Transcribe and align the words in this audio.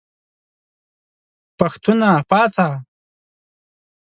پښتونه 1.57 2.09
پاڅه! 2.29 2.67